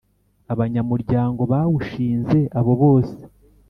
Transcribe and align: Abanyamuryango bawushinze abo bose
Abanyamuryango 0.53 1.41
bawushinze 1.51 2.39
abo 2.59 2.73
bose 2.81 3.19